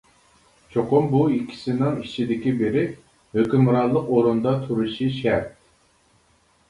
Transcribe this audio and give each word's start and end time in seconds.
چوقۇم 0.75 1.09
بۇ 1.11 1.19
ئىككىسىنىڭ 1.33 1.99
ئىچىدىكى 2.05 2.55
بىرى 2.63 2.85
ھۆكۈمرانلىق 3.41 4.11
ئورۇندا 4.17 4.55
تۇرۇشى 4.67 5.11
شەرت. 5.23 5.57